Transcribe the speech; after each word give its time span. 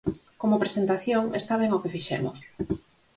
Como 0.41 0.61
presentación, 0.63 1.23
está 1.39 1.53
ben 1.61 1.71
o 1.75 1.81
que 1.81 1.93
fixemos. 1.95 2.37